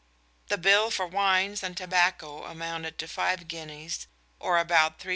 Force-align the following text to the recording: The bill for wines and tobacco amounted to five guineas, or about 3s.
The 0.47 0.57
bill 0.57 0.89
for 0.89 1.05
wines 1.05 1.61
and 1.61 1.77
tobacco 1.77 2.45
amounted 2.45 2.97
to 2.97 3.07
five 3.07 3.47
guineas, 3.47 4.07
or 4.39 4.57
about 4.57 4.97
3s. 4.97 5.09